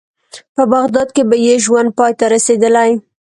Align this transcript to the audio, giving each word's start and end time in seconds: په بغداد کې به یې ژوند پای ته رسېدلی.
په 0.55 0.63
بغداد 0.73 1.07
کې 1.15 1.23
به 1.29 1.35
یې 1.45 1.55
ژوند 1.65 1.89
پای 1.97 2.11
ته 2.19 2.25
رسېدلی. 2.33 2.91